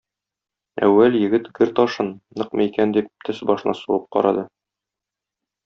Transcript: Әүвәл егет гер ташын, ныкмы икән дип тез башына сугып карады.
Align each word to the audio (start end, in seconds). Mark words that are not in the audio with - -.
Әүвәл 0.87 1.17
егет 1.23 1.49
гер 1.59 1.73
ташын, 1.81 2.09
ныкмы 2.43 2.67
икән 2.71 2.97
дип 2.97 3.13
тез 3.29 3.45
башына 3.53 3.77
сугып 3.83 4.09
карады. 4.19 4.47